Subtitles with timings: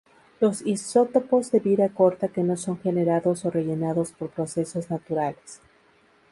[0.39, 5.61] Los isótopos de vida corta que no son generados o rellenados por procesos naturales.